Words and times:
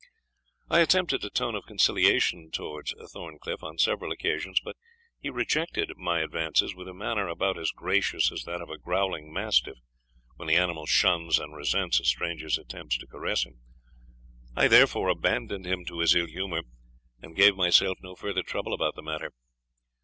I 0.67 0.79
attempted 0.79 1.23
a 1.23 1.29
tone 1.29 1.53
of 1.53 1.67
conciliation 1.67 2.49
towards 2.49 2.91
Thorncliff 3.13 3.61
on 3.61 3.77
several 3.77 4.11
occasions; 4.11 4.59
but 4.59 4.75
he 5.19 5.29
rejected 5.29 5.91
my 5.95 6.21
advances 6.23 6.73
with 6.73 6.87
a 6.87 6.93
manner 6.95 7.27
about 7.27 7.55
as 7.59 7.69
gracious 7.69 8.31
as 8.31 8.41
that 8.45 8.61
of 8.63 8.71
a 8.71 8.79
growling 8.79 9.31
mastiff, 9.31 9.77
when 10.37 10.47
the 10.47 10.55
animal 10.55 10.87
shuns 10.87 11.37
and 11.37 11.55
resents 11.55 11.99
a 11.99 12.05
stranger's 12.05 12.57
attempts 12.57 12.97
to 12.97 13.05
caress 13.05 13.43
him. 13.45 13.59
I 14.55 14.67
therefore 14.67 15.07
abandoned 15.09 15.67
him 15.67 15.85
to 15.85 15.99
his 15.99 16.15
ill 16.15 16.25
humour, 16.25 16.61
and 17.21 17.35
gave 17.35 17.55
myself 17.55 17.99
no 18.01 18.15
further 18.15 18.41
trouble 18.41 18.73
about 18.73 18.95
the 18.95 19.03
matter. 19.03 19.33